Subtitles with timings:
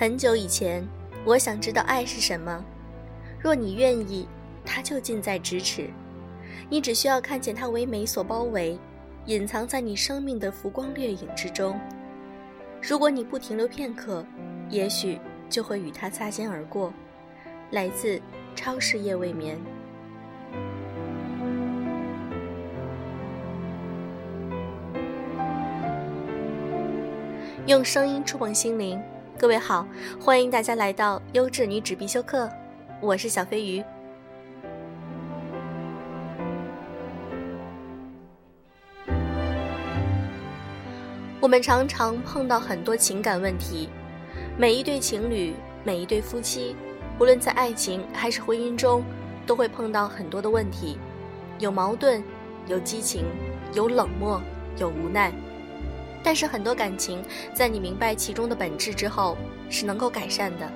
[0.00, 0.82] 很久以前，
[1.26, 2.64] 我想知道爱是什么。
[3.38, 4.26] 若你愿意，
[4.64, 5.90] 它就近在咫尺。
[6.70, 8.78] 你只需要看见它为美所包围，
[9.26, 11.78] 隐藏在你生命的浮光掠影之中。
[12.80, 14.24] 如果你不停留片刻，
[14.70, 15.18] 也许
[15.50, 16.90] 就会与它擦肩而过。
[17.70, 18.18] 来自
[18.56, 19.58] 超市夜未眠。
[27.66, 28.98] 用声音触碰心灵，
[29.40, 29.86] 各位好，
[30.20, 32.46] 欢迎大家来到优质女纸必修课，
[33.00, 33.82] 我是小飞鱼。
[41.40, 43.88] 我们常常碰到很多情感问题，
[44.58, 45.54] 每一对情侣，
[45.84, 46.76] 每一对夫妻，
[47.18, 49.02] 无论在爱情还是婚姻中，
[49.46, 50.98] 都会碰到很多的问题，
[51.58, 52.22] 有矛盾，
[52.66, 53.24] 有激情，
[53.72, 54.38] 有冷漠，
[54.76, 55.32] 有无奈。
[56.22, 57.22] 但是很多感情，
[57.54, 59.36] 在你明白其中的本质之后，
[59.68, 60.70] 是能够改善的。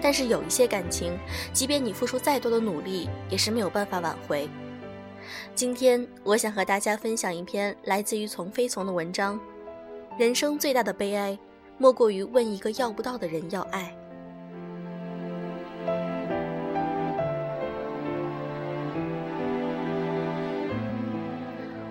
[0.00, 1.16] 但是有一些感情，
[1.52, 4.48] 即便你付出再多的努力，也是没有办法挽回。
[5.54, 9.38] 今天，我想和大家分享一篇来自于从飞从的文章：
[10.18, 11.38] 人生最大的悲哀，
[11.78, 13.94] 莫过于问一个要不到的人要爱。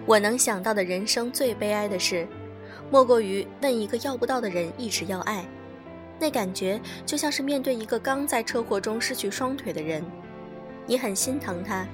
[0.06, 2.28] 我能想到的人生最悲哀的事。
[2.92, 5.46] 莫过于问一个要不到的人一直要爱，
[6.20, 10.04] 那感觉就像是面对一个刚在车祸中失去双腿的人，
[10.86, 11.88] 你很心疼他，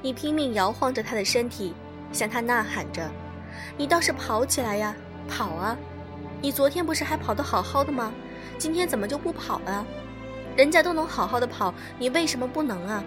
[0.00, 1.74] 你拼命摇晃着他的身体，
[2.10, 3.06] 向他呐喊着
[3.76, 4.96] ：“你倒是跑起来呀，
[5.28, 5.76] 跑啊！
[6.40, 8.10] 你昨天不是还跑得好好的吗？
[8.56, 9.84] 今天怎么就不跑了？
[10.56, 13.04] 人家都能好好的跑，你为什么不能啊？”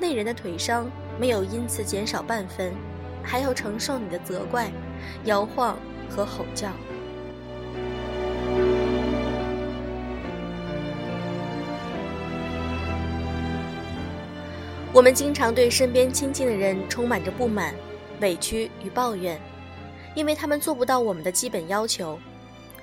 [0.00, 2.72] 那人的腿伤没有因此减少半分，
[3.22, 4.68] 还要承受你的责怪、
[5.26, 5.78] 摇晃。
[6.14, 6.68] 和吼叫。
[14.94, 17.74] 我们经常对身边亲近的人充满着不满、
[18.20, 19.40] 委屈与抱怨，
[20.14, 22.18] 因为他们做不到我们的基本要求。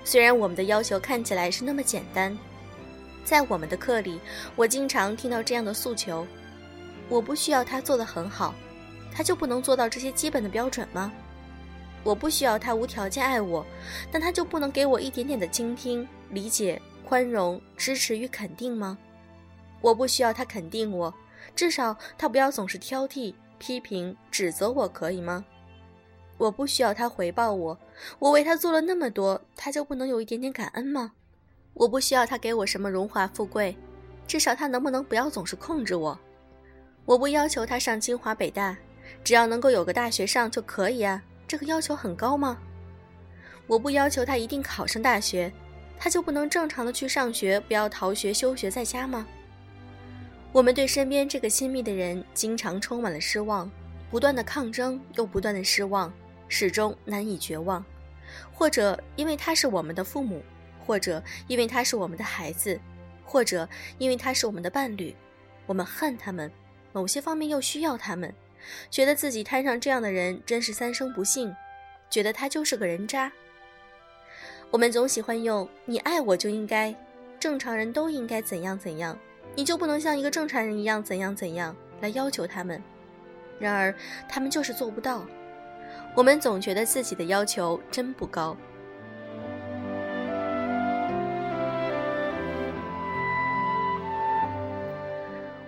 [0.04, 2.36] 虽然我们的要求看起来是那么简单，
[3.24, 4.20] 在我们的课里，
[4.56, 6.26] 我经常听到这样的诉求：
[7.10, 8.56] 我不需要他做得很好，
[9.14, 11.12] 他就不能做到这些基本的标准吗？
[12.04, 13.66] 我不需要他无条件爱我，
[14.12, 18.98] 但他就不能给我一点点的倾听、理解、宽容、支持与肯定吗？
[19.82, 21.14] 我不需要他肯定我，
[21.56, 25.44] 至少他不要总是挑剔、批评、指责我，可以吗？
[26.38, 27.78] 我不需要他回报我，
[28.18, 31.12] 我为他做了那么多，他就不能有一点点感恩吗？
[31.74, 33.78] 我不需要他给我什么荣华富贵，
[34.26, 36.18] 至少他能不能不要总是控制我？
[37.06, 38.78] 我不要求他上清华北大，
[39.24, 41.22] 只要能够有个大学上就可以啊。
[41.50, 42.60] 这个要求很高吗？
[43.66, 45.52] 我不要求他一定考上大学，
[45.98, 49.26] 他就不能正常的去上学，不要逃学休学在家吗？
[50.52, 53.68] 我们对身边这个亲密的人经常充满了失望，
[54.12, 56.14] 不断的抗争又不断的失望，
[56.48, 57.84] 始终难以绝望。
[58.54, 60.44] 或者因为他是我们的父母，
[60.86, 62.80] 或者因为他是我们的孩子，
[63.26, 63.68] 或者
[63.98, 65.16] 因为他是我们的伴侣，
[65.66, 66.52] 我们恨他们，
[66.94, 68.32] 某些方面又需要他们。
[68.90, 71.56] 觉得自己摊上这样的人真是三生不幸，
[72.10, 73.32] 觉得他就是个人渣。
[74.72, 76.94] 我们总喜欢用“你爱我就应该，
[77.40, 79.18] 正常人都应该怎样怎样，
[79.56, 82.82] 你就不能像一个正常人一样怎样怎样”来要求他们。
[83.60, 83.94] 然而
[84.28, 85.26] 他们就是做不到。
[86.16, 88.56] 我们总觉得自己的要求真不高。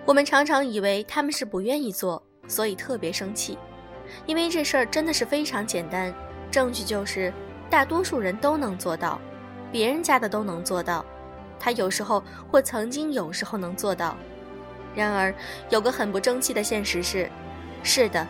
[0.04, 2.22] 我们常常以为他们是不愿意做。
[2.48, 3.58] 所以特别生气，
[4.26, 6.12] 因为这事儿真的是非常简单，
[6.50, 7.32] 证据就是
[7.70, 9.20] 大多数人都能做到，
[9.70, 11.04] 别人家的都能做到，
[11.58, 14.16] 他有时候或曾经有时候能做到。
[14.94, 15.34] 然而，
[15.70, 17.30] 有个很不争气的现实是，
[17.82, 18.26] 是的，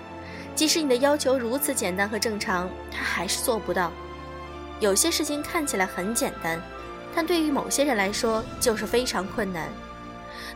[0.54, 3.90] 即使你的要求如此简单和正常，他还是做不到。
[4.78, 6.60] 有些事情看起来很简单，
[7.14, 9.68] 但对于某些人来说就是非常困难。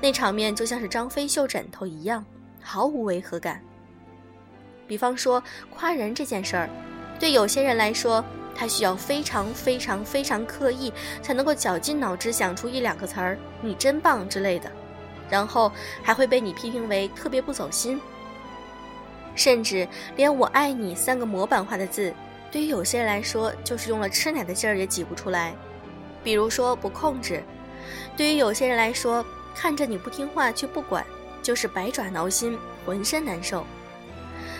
[0.00, 2.24] 那场面就像是张飞绣枕头一样。
[2.66, 3.62] 毫无违和感。
[4.88, 5.40] 比方说
[5.70, 6.68] 夸人这件事儿，
[7.18, 8.24] 对有些人来说，
[8.56, 10.92] 他需要非常非常非常刻意，
[11.22, 14.70] 才能够绞尽脑汁想出一两个词儿“你真棒”之类的，
[15.30, 15.70] 然后
[16.02, 18.00] 还会被你批评为特别不走心。
[19.36, 19.86] 甚至
[20.16, 22.12] 连“我爱你”三个模板化的字，
[22.50, 25.54] 对于有些人来说，就是用了吃奶的劲儿也挤不出来。
[26.24, 27.42] 比如说不控制，
[28.16, 29.24] 对于有些人来说，
[29.54, 31.06] 看着你不听话却不管。
[31.46, 33.64] 就是百爪挠心，浑身难受。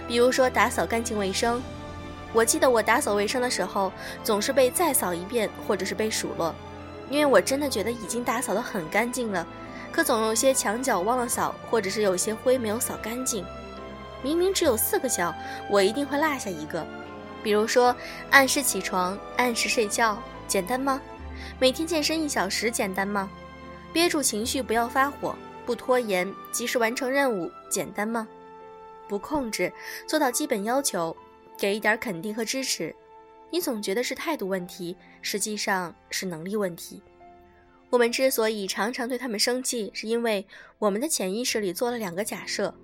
[0.06, 1.60] 比如说打扫干净卫生，
[2.32, 3.92] 我记得我打扫卫生的时候，
[4.22, 6.54] 总是被再扫一遍，或者是被数落。
[7.10, 9.44] 因为我真的觉得已经打扫得很干净了，
[9.90, 13.44] 可总有些墙角忘了扫，或者是有些灰没有扫干净。
[14.22, 15.34] 明明只有四个角，
[15.68, 16.86] 我一定会落下一个。
[17.42, 17.92] 比如说，
[18.30, 20.16] 按时起床，按时睡觉，
[20.46, 21.00] 简单吗？
[21.58, 23.28] 每天健身一小时，简单吗？
[23.92, 25.34] 憋住情绪，不要发火，
[25.66, 28.26] 不拖延，及时完成任务，简单吗？
[29.08, 29.72] 不控制，
[30.06, 31.14] 做到基本要求，
[31.58, 32.94] 给一点肯定和支持。
[33.50, 37.02] 你总觉得是态度问题，实际上是能力问题。
[37.90, 40.46] 我们之所以常常对他们生气，是因为
[40.78, 42.74] 我们的潜意识里做了两个假设：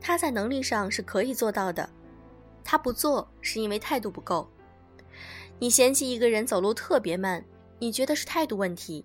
[0.00, 1.88] 他在能力上是可以做到的，
[2.64, 4.48] 他不做是因为态度不够。
[5.58, 7.44] 你嫌弃一个人走路特别慢，
[7.78, 9.04] 你觉得是态度问题。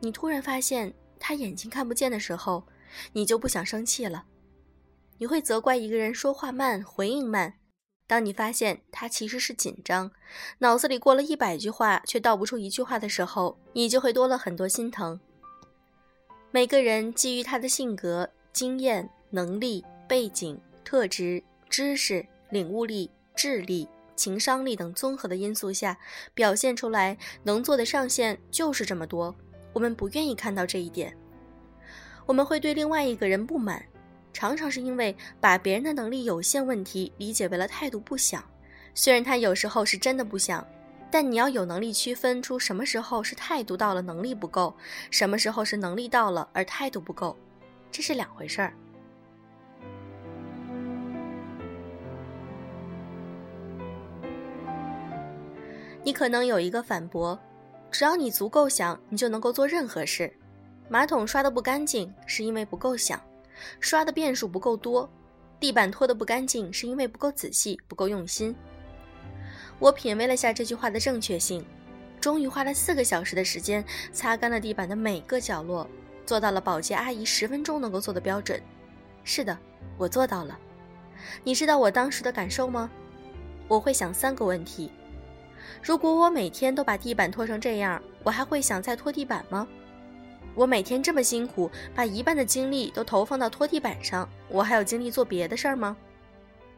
[0.00, 0.92] 你突然发现
[1.26, 2.66] 他眼睛看不见的时候，
[3.14, 4.26] 你就不想生气了。
[5.16, 7.54] 你会责怪一个人说话慢、回应慢。
[8.06, 10.10] 当你发现他其实是紧张，
[10.58, 15.18] 脑子里过了一百句话却道不出一句话的时候，你就会多了很多心疼。
[16.50, 25.98] 每个人基于他的性格、经验、能力、背景、特质、知识、领悟力、智力、情商力等综合的因素下，
[26.34, 29.34] 表现出来能做的上限就是这么多。
[29.74, 31.14] 我们不愿意看到这一点，
[32.24, 33.84] 我们会对另外一个人不满。
[34.32, 38.42] 常常是因为把别人的能力有限问题理解为了态度不想，
[38.94, 40.66] 虽然他有时候是真的不想，
[41.10, 44.74] 但你要有能力区分出什么时候是态度到了能力不够，
[45.10, 47.36] 什么时候是能力到了而态度不够，
[47.92, 48.74] 这是两回事儿。
[56.02, 57.38] 你可能有一个反驳，
[57.94, 60.28] 只要你足够想，你就能够做任何事。
[60.88, 63.22] 马桶刷的不干净是因为不够想。
[63.78, 65.08] 刷的遍数不够多，
[65.60, 68.52] 地板拖得不干净，是因为不够仔细、不够用心。
[69.78, 71.64] 我品味了下这句话的正确性，
[72.20, 75.88] 终于花了四个小时的时间擦干了地板的每个角落，
[76.26, 78.60] 做到了保洁阿姨十分钟能够做的标准。
[79.22, 79.56] 是的，
[79.96, 80.58] 我做到了。
[81.44, 82.90] 你知道我当时的感受吗？
[83.68, 84.90] 我会想三个问题：
[85.82, 89.66] 如果我每天都把地板拖成这样，我还会想再拖地板吗？
[90.54, 95.96] 我每天这么辛苦，把一半的精力都投放到拖地板上，我还有精力做别的事儿吗？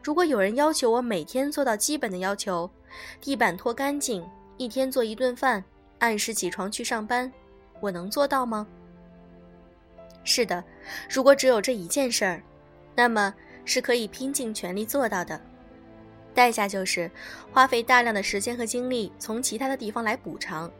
[0.01, 2.69] 如果有人要求我每天做到基本的要求，
[3.21, 5.63] 地板拖干净，一天做一顿饭，
[5.99, 7.31] 按时起床去上班，
[7.79, 8.65] 我能做到吗？
[10.23, 10.63] 是的，
[11.09, 12.41] 如果只有这一件事儿，
[12.95, 15.39] 那么是可以拼尽全力做到的，
[16.37, 17.09] 代价就是
[17.51, 20.71] 花费大量的时间和精力从其他的地方来补偿。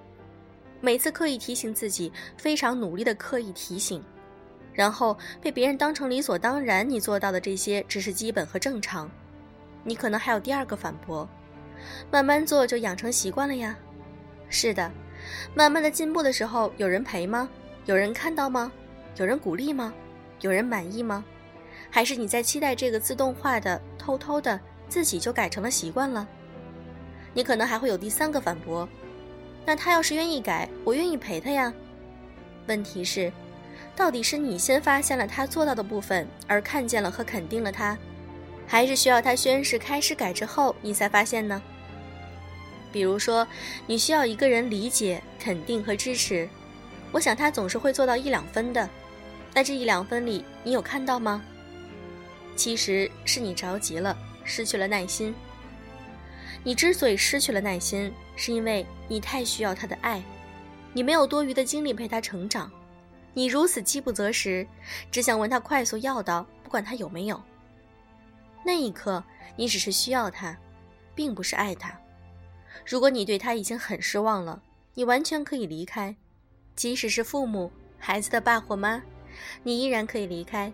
[0.79, 4.03] 每次刻意提醒自己，非常努力的刻意提醒，
[4.71, 9.09] 然后被别人当成理所当然，你做到的这些只是基本和正常。
[9.83, 11.27] 你可能还有第二个反驳：
[12.11, 13.75] 慢慢做就养成习惯了呀。
[14.49, 14.91] 是的，
[15.55, 17.49] 慢慢的进步的时候，有人陪吗？
[17.85, 18.71] 有人看到吗？
[19.15, 19.91] 有人鼓励吗？
[20.41, 21.25] 有人满意吗？
[21.89, 26.27] 还是你在期待这个自动化的、偷偷的自己就改成了习惯了？
[27.33, 28.87] 你可能还会有第三个反驳。
[29.65, 31.73] 那他要是愿意改，我愿意陪他呀。
[32.67, 33.31] 问题是，
[33.95, 37.97] 到底是你先发现了他做到的部分，而看见了和肯定了他，
[38.65, 41.61] 还是需要他宣誓开始改之后，你才发现呢？
[42.91, 43.45] 比如说，
[43.85, 46.47] 你需要一个人理解、肯定和支持，
[47.11, 48.89] 我想他总是会做到一两分的。
[49.53, 51.43] 那这一两分里，你有看到吗？
[52.55, 54.17] 其实是你着急了，
[54.47, 55.35] 失去了耐心。
[56.63, 60.23] 你之所以失去了耐心，是因为你太需要他的爱，
[60.93, 62.71] 你没有多余的精力陪他成长，
[63.33, 64.65] 你如此饥不择食，
[65.11, 67.41] 只想问他快速要到，不管他有没有。
[68.65, 69.23] 那一刻，
[69.55, 70.57] 你只是需要他，
[71.13, 71.97] 并不是爱他。
[72.85, 74.61] 如果你对他已经很失望了，
[74.93, 76.15] 你完全可以离开，
[76.75, 79.01] 即使是父母、孩子的爸或妈，
[79.63, 80.71] 你依然可以离开。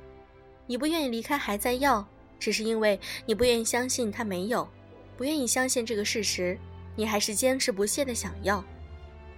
[0.65, 2.07] 你不愿意离开还在要，
[2.39, 4.67] 只是因为你不愿意相信他没有。
[5.15, 6.57] 不愿意相信这个事实，
[6.95, 8.63] 你还是坚持不懈的想要。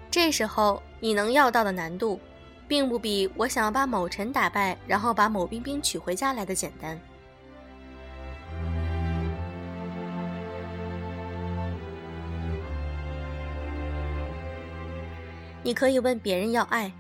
[0.10, 2.20] 这时候你能要到的难度，
[2.68, 7.00] 并不比我想要把某臣打败，然后把某冰冰娶回家来的简单。
[15.62, 16.92] 你可以问别人要爱，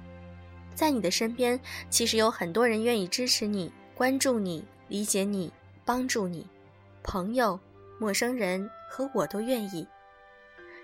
[0.73, 1.59] 在你的身边，
[1.89, 5.53] 其实有很多人愿意支持你、关注你、理解你、
[5.85, 6.45] 帮助你，
[7.03, 7.57] 朋友。
[7.97, 9.87] 陌生人和我都愿意，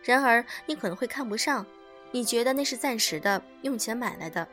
[0.02, 1.66] 然而你可能会看不上，
[2.10, 4.48] 你觉得那是暂时的，用钱买来的，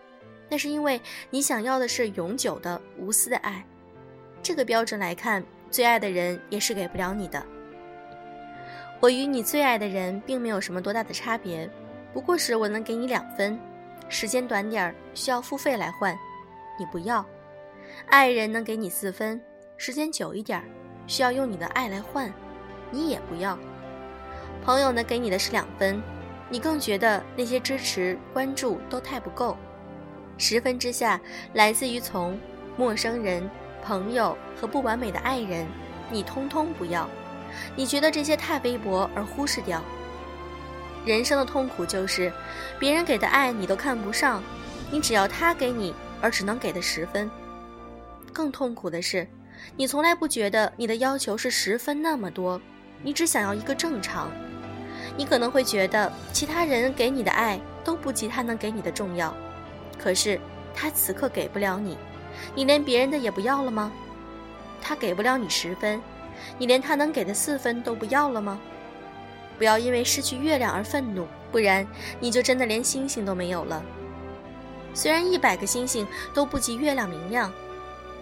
[0.49, 1.01] 那是因为
[1.31, 3.65] 你想要的是永久的、无私的爱。
[4.43, 5.41] 这个标准来看，
[5.71, 7.41] 最爱的人也是给不了你的。
[8.99, 11.71] 我与你最爱的人并没有什么多大的差别，
[12.13, 13.57] 不过是我能给你两分，
[14.09, 16.13] 时间短点儿，需要付费来换，
[16.77, 17.25] 你不要；
[18.07, 19.41] 爱人能给你四分，
[19.81, 20.65] 时间久一点儿，
[21.07, 22.31] 需要用你的爱来换，
[22.91, 23.57] 你也不要；
[24.65, 26.03] 朋友呢给你的是两分，
[26.51, 29.57] 你更觉得那些支持关注都太不够，
[30.37, 31.21] 十分之下
[31.55, 32.37] 来自于从
[32.77, 33.49] 陌生人、
[33.85, 35.65] 朋友和不完美的爱人，
[36.11, 37.09] 你通通不要，
[37.77, 39.81] 你觉得这些太微薄而忽视掉。
[41.07, 42.33] 人生的痛苦就是，
[42.81, 44.43] 别人给的爱你都看不上，
[44.91, 47.31] 你只要他给你，而只能给的十分。
[48.33, 49.27] 更痛苦的是，
[49.77, 52.61] 你从来不觉得你的要求是十分那么多，
[53.03, 54.31] 你只想要一个正常。
[55.17, 59.35] 你可能会觉得其他人给你的爱都不及他能给你的重要，
[59.99, 60.41] 可是
[60.75, 61.97] 他此刻给不了你，
[62.55, 63.91] 你连别人的也不要了吗？
[64.81, 66.01] 他给不了你十分，
[66.57, 68.61] 你连他能给的四分都不要了吗？
[69.59, 71.85] 不要因为失去月亮而愤怒，不然
[72.21, 73.83] 你就真的连星星都没有了。
[74.95, 77.53] 虽然一百个星星都不及月亮明亮，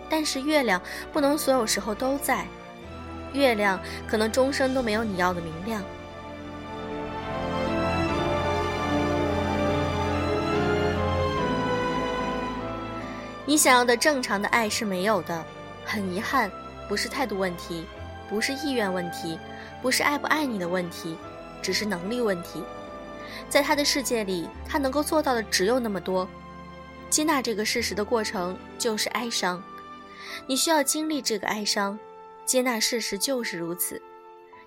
[0.08, 0.80] 但是月亮
[1.12, 2.46] 不能所有时候都在，
[3.32, 5.82] 月亮可能终生都没有你要的明亮。
[13.44, 15.44] 你想要的正常的爱是没有的，
[15.84, 16.50] 很遗憾，
[16.88, 17.84] 不是态度问题，
[18.28, 19.38] 不是意愿问题。
[19.82, 21.16] 不是爱不爱你的问题，
[21.62, 22.64] 只是能力问题。
[23.48, 26.26] 在他的世界里，他能够做到的只有那么多。
[27.08, 29.62] 接纳这个事实的过程就是哀伤，
[30.46, 31.98] 你需要经历这个哀伤。
[32.44, 34.00] 接纳事实就是如此，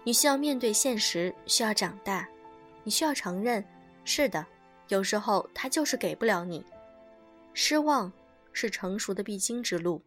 [0.04, 2.28] 你需要面对现实，需要长大，
[2.84, 3.63] 你需要承认，
[4.04, 4.46] 是的，
[4.89, 6.66] 有时候他就是给不了你。
[7.54, 8.12] 失望
[8.51, 10.01] 是成熟的必经之路。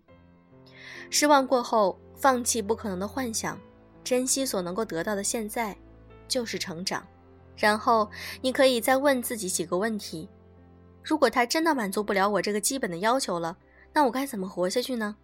[1.09, 3.59] 失望过后，放弃不可能的幻想。
[4.05, 5.77] 珍惜所能够得到的现在，
[6.29, 7.07] 就是成长。
[7.57, 10.29] 然后你可以再问自己几个问题：
[11.03, 13.57] 如果他真的满足不了我这个基本的要求了，
[13.93, 15.17] 那我该怎么活下去呢？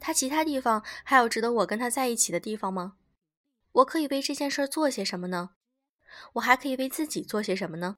[0.00, 2.94] 他其他地方还有值得我跟他在一起的地方吗？
[3.72, 5.50] 我可以为这件事做些什么呢？
[6.34, 7.96] 我还可以为自己做些什么呢？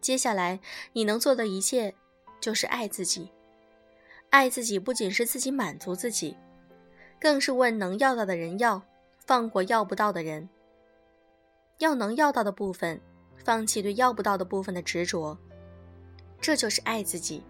[0.00, 0.60] 接下来
[0.92, 1.94] 你能做的一切，
[2.40, 3.30] 就是爱自己。
[4.30, 6.36] 爱自己不仅是自己满足自己。
[7.20, 8.82] 更是问能要到的人要，
[9.26, 10.48] 放过要不到的人。
[11.78, 13.00] 要能要到的部分，
[13.44, 15.36] 放弃对要不到的部分的执着，
[16.40, 17.42] 这就是爱自己。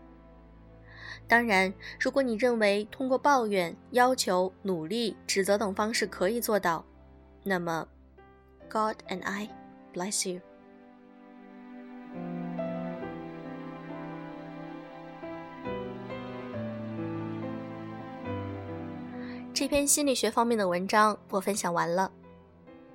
[1.31, 6.85] 当然，如果你认为通过抱怨、要求、努力、指责等方式可以做到，
[7.45, 7.87] 那么
[8.69, 9.49] ，God and I
[9.95, 10.41] bless you。
[19.55, 22.11] 这篇心理学方面的文章我分享完了。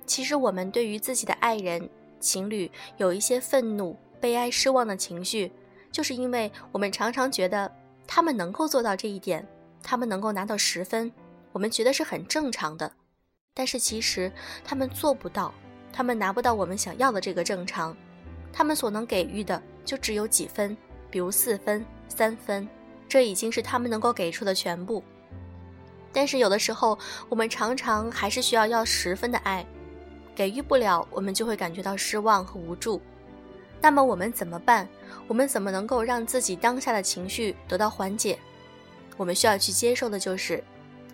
[0.04, 1.88] 其实我们对于自己的爱人、
[2.20, 5.50] 情侣有一些愤怒、悲哀、失望的情绪，
[5.90, 7.72] 就是因为我们常常觉得
[8.06, 9.46] 他们能够做到这一点，
[9.82, 11.12] 他们能够拿到十分，
[11.52, 12.90] 我们觉得是很正常的。
[13.52, 14.30] 但是其实
[14.64, 15.52] 他们做不到，
[15.92, 17.96] 他们拿不到我们想要的这个正常，
[18.52, 20.76] 他们所能给予的就只有几分，
[21.10, 22.68] 比如四分、三分，
[23.08, 25.02] 这已经是他们能够给出的全部。
[26.12, 26.98] 但是有的时候，
[27.28, 29.66] 我们常常还是需要要十分的爱，
[30.34, 33.00] 给予不了，我们就会感觉到失望和无助。
[33.80, 34.88] 那么我们怎么办？
[35.28, 38.38] 我们怎么能够让自己当下的情绪得到缓解？
[39.16, 40.62] 我们需要去接受的就是，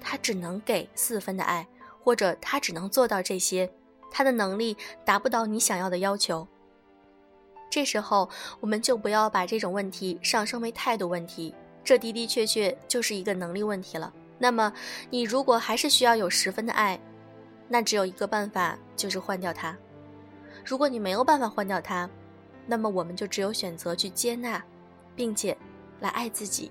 [0.00, 1.66] 他只能给四分的爱，
[2.02, 3.70] 或者他只能做到这些，
[4.10, 6.46] 他的能力达不到你想要的要求。
[7.70, 8.28] 这时候，
[8.60, 14.12] 我们就不要把这种问题上升为态度问题，这的的确确就是一个能力问题了。
[14.38, 14.72] 那么，
[15.08, 17.00] 你如果还是需要有十分的爱，
[17.68, 19.76] 那只有一个办法，就是换掉他。
[20.64, 22.10] 如果你没有办法换掉他，
[22.66, 24.62] 那么我们就只有选择去接纳，
[25.14, 25.56] 并且
[26.00, 26.70] 来爱自己。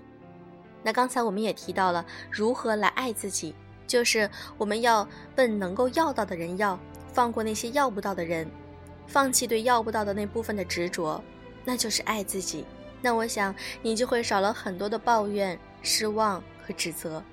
[0.83, 3.53] 那刚才我们也提到了如何来爱自己，
[3.85, 6.79] 就是我们要问能够要到的人要，
[7.13, 8.49] 放过那些要不到的人，
[9.05, 11.21] 放弃对要不到的那部分的执着，
[11.63, 12.65] 那就是爱自己。
[13.01, 17.23] 那我想你就会少了很多的抱怨、失望和指责。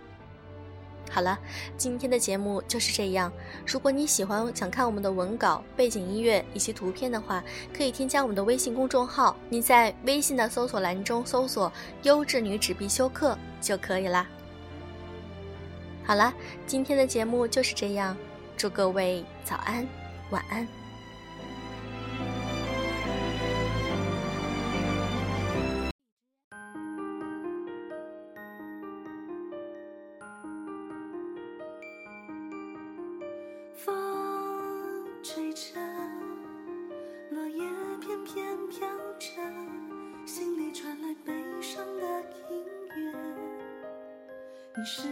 [1.10, 1.38] 好了，
[1.76, 3.32] 今天的节目就是这样。
[3.66, 7.42] 如果你喜欢想看我们的文稿、背景音乐以及图片的话，
[7.76, 9.36] 可以添加我们的微信公众号。
[9.48, 11.72] 你在微信的搜索栏中搜索
[12.04, 14.28] “优质女纸必修课”就可以啦。
[16.04, 16.32] 好了，
[16.66, 18.16] 今天的节目就是这样。
[18.56, 19.86] 祝各位早安，
[20.30, 20.77] 晚安。
[33.78, 35.78] 风吹着
[37.30, 37.62] 落叶
[38.00, 38.88] 片片飘
[39.20, 39.28] 着
[40.26, 41.32] 心里传来悲
[41.62, 42.02] 伤的
[42.50, 42.64] 音
[42.96, 43.12] 乐。
[44.76, 45.02] 你是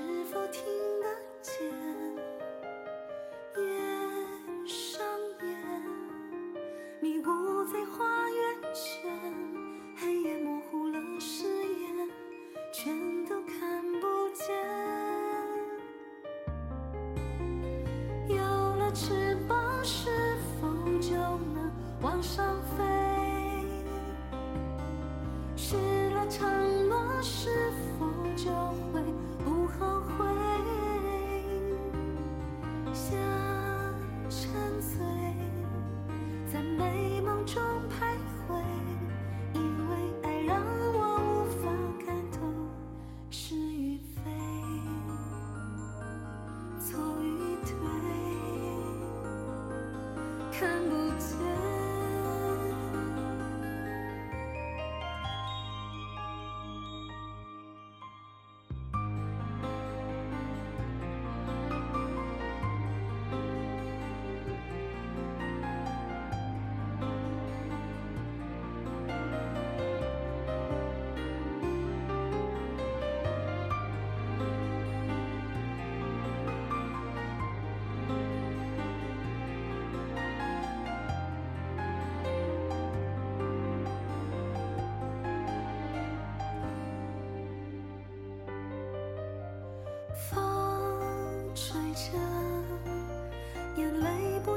[22.37, 22.45] 上
[22.77, 22.85] 飞，
[25.57, 25.75] 失
[26.11, 26.47] 了承
[26.87, 27.49] 诺，是
[27.99, 28.51] 否就？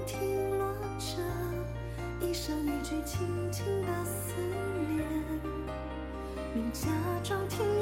[0.06, 1.22] 停落着，
[2.26, 4.34] 一声一句轻轻的思
[4.90, 5.06] 念，
[6.54, 6.90] 你假
[7.24, 7.79] 装听。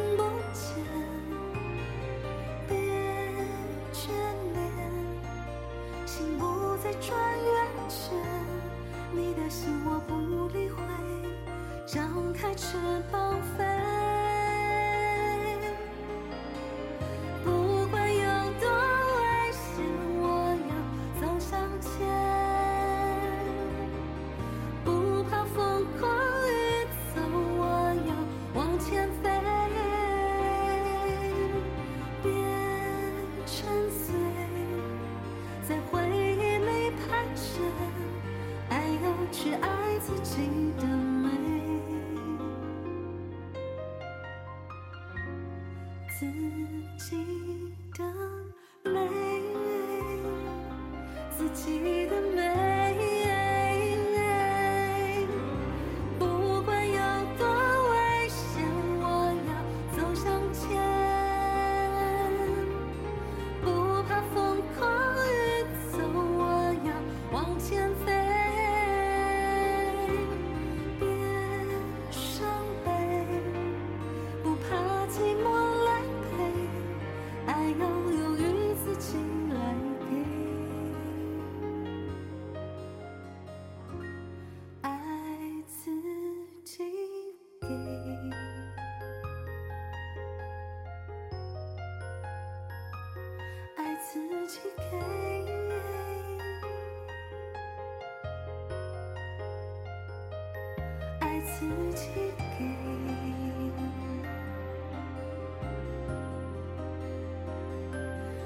[101.60, 101.66] 自
[101.96, 102.06] 己
[102.38, 102.66] 给。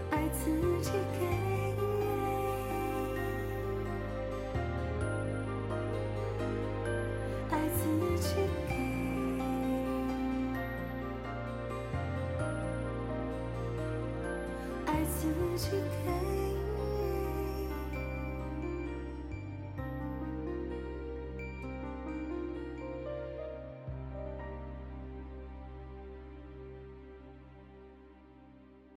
[0.10, 0.50] 爱自
[0.82, 1.28] 己给。
[7.50, 7.80] 爱自
[8.18, 8.28] 己
[8.70, 8.72] 给。
[14.86, 15.72] 爱自己
[16.06, 16.41] 给。